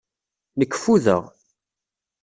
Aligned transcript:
Nekk 0.59 0.73
ffudeɣ. 0.77 1.23